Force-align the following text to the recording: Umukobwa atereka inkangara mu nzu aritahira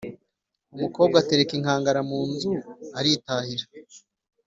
Umukobwa 0.75 1.15
atereka 1.19 1.51
inkangara 1.55 1.99
mu 2.09 2.19
nzu 2.29 2.51
aritahira 2.97 3.65